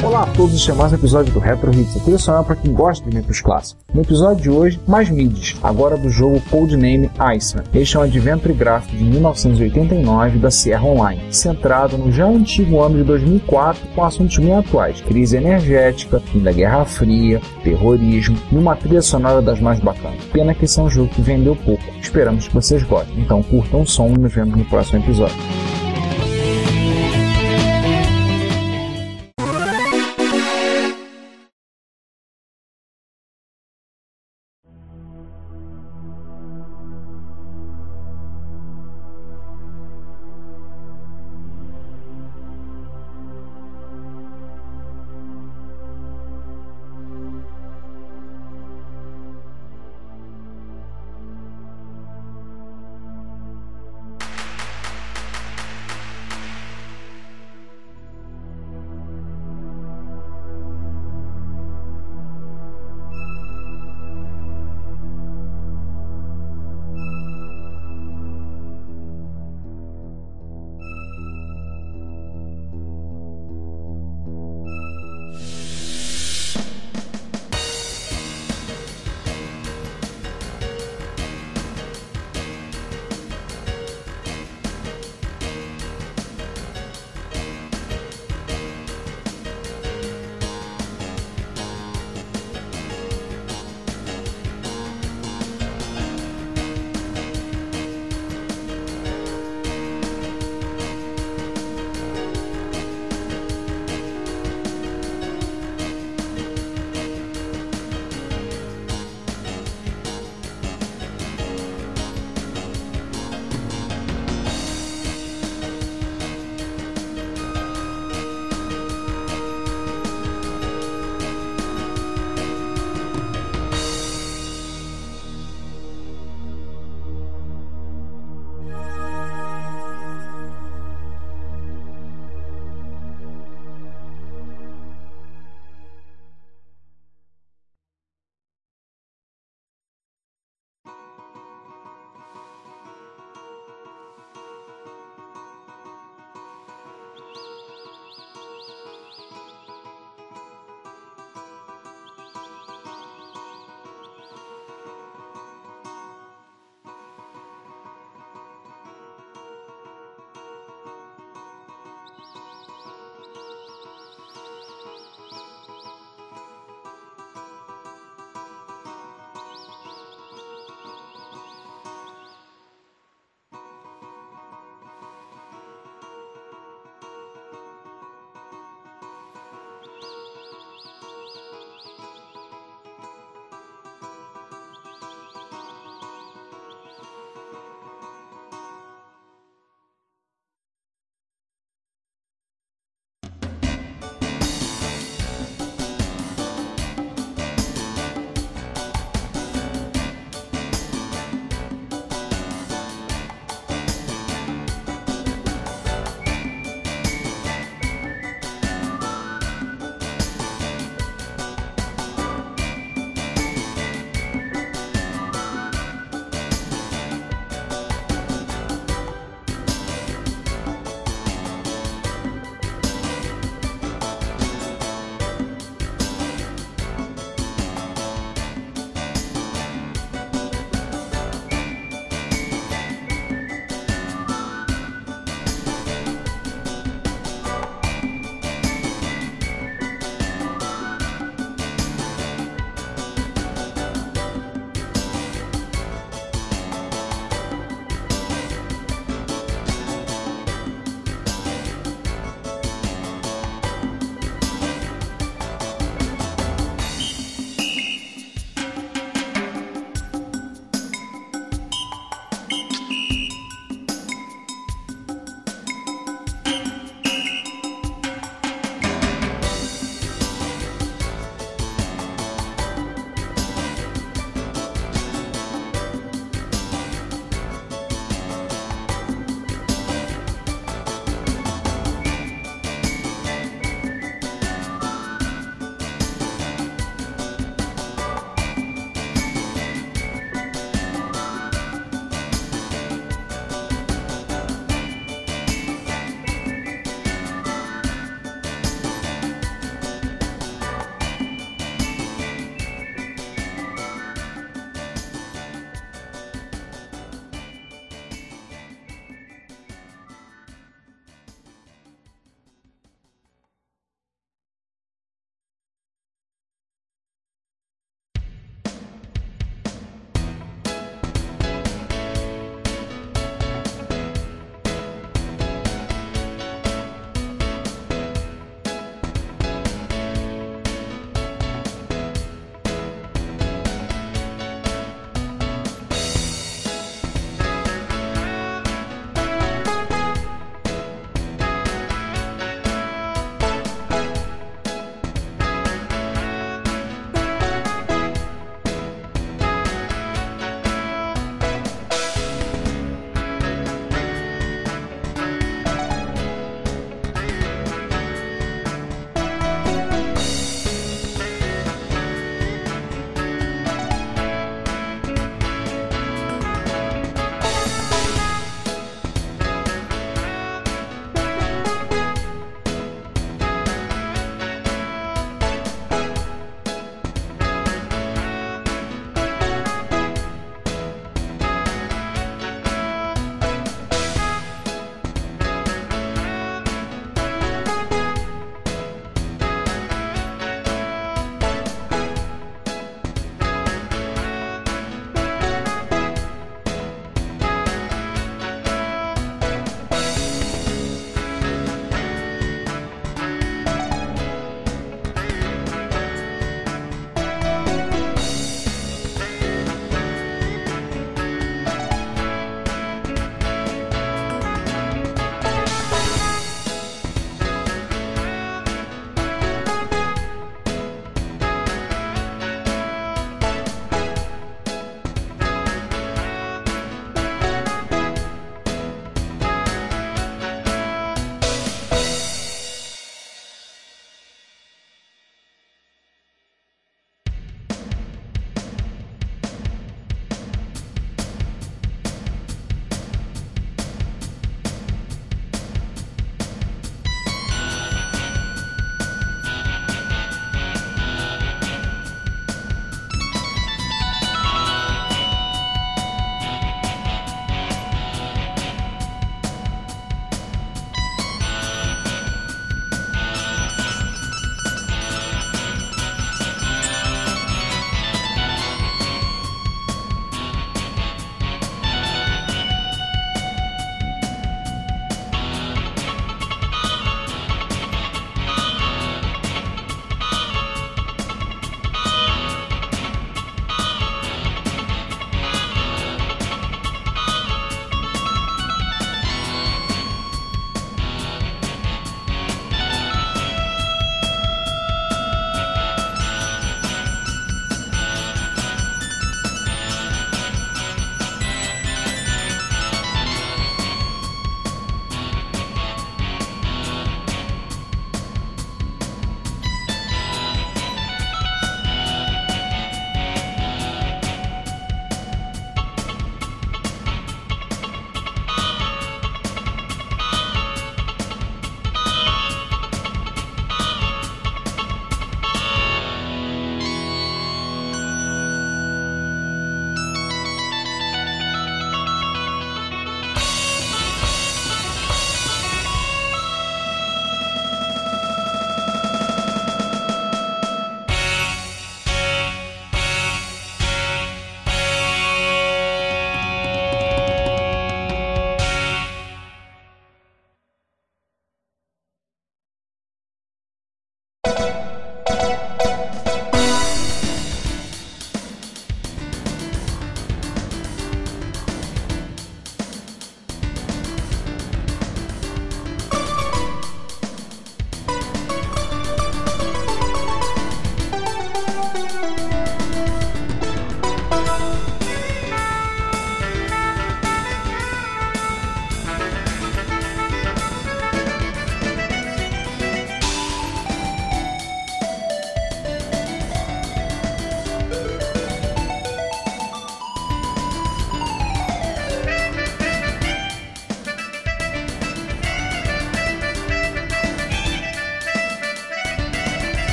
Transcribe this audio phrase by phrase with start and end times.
[0.00, 2.54] Olá a todos, este é mais um episódio do Retro Hits, a trilha sonora para
[2.54, 3.82] quem gosta de micros clássicos.
[3.92, 7.64] No episódio de hoje, mais mids, agora do jogo Codename Iceman.
[7.74, 12.98] Este é um adventure gráfico de 1989 da Sierra Online, centrado no já antigo ano
[12.98, 18.76] de 2004 com assuntos bem atuais, crise energética, fim da Guerra Fria, terrorismo e uma
[18.76, 20.22] trilha sonora das mais bacanas.
[20.32, 21.82] Pena que esse é um jogo que vendeu pouco.
[22.00, 25.36] Esperamos que vocês gostem, então curtam o som e nos vemos no próximo episódio.